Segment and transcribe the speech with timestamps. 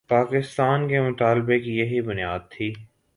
[0.09, 2.73] پاکستان کے مطالبے کی یہی بنیاد تھی۔